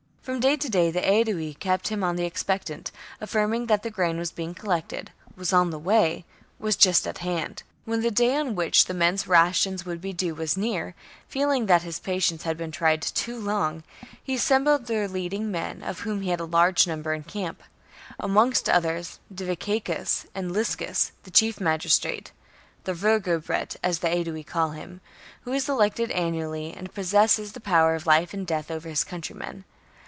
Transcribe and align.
From 0.23 0.39
day 0.39 0.55
to 0.55 0.69
day 0.69 0.91
the 0.91 1.01
Aedui 1.01 1.55
kept 1.59 1.87
him 1.87 2.03
on 2.03 2.15
the 2.15 2.25
expectant, 2.25 2.91
affirming 3.19 3.65
that 3.65 3.81
the 3.81 3.89
grain 3.89 4.19
was 4.19 4.31
being 4.31 4.53
collected— 4.53 5.11
was 5.35 5.51
on 5.51 5.71
the 5.71 5.79
way— 5.79 6.25
was 6.59 6.75
just 6.75 7.07
at 7.07 7.17
hand. 7.17 7.63
When 7.85 8.01
the 8.01 8.11
day 8.11 8.35
on 8.35 8.53
which 8.53 8.85
the 8.85 8.93
men's 8.93 9.27
rations 9.27 9.83
would 9.83 9.99
be 9.99 10.13
due 10.13 10.35
was 10.35 10.55
near, 10.55 10.93
feeling 11.27 11.65
that 11.65 11.81
his 11.81 11.99
patience 11.99 12.43
had 12.43 12.55
been 12.55 12.69
tried 12.71 13.01
too 13.01 13.39
long, 13.39 13.81
he 14.23 14.35
assembled 14.35 14.85
their 14.85 15.07
leading 15.07 15.49
men, 15.49 15.81
of 15.81 16.01
whom 16.01 16.21
he 16.21 16.29
had 16.29 16.39
a 16.39 16.45
large 16.45 16.85
number 16.85 17.15
in 17.15 17.23
camp; 17.23 17.63
amongst 18.19 18.69
others 18.69 19.17
Diviciacus 19.33 20.27
and 20.35 20.51
Liscus, 20.51 21.13
the 21.23 21.31
chief 21.31 21.59
magistrate— 21.59 22.31
the 22.83 22.93
Vergobret, 22.93 23.75
as 23.83 23.99
the 23.99 24.07
Aedui 24.09 24.43
call 24.45 24.69
him— 24.69 25.01
who 25.45 25.51
is 25.51 25.67
elected 25.67 26.11
annually,^ 26.11 26.77
and 26.77 26.93
possesses 26.93 27.53
the 27.53 27.59
power 27.59 27.95
of 27.95 28.05
life 28.05 28.35
and 28.35 28.45
death 28.45 28.69
over 28.69 28.87
his 28.87 29.03
countrymen. 29.03 29.63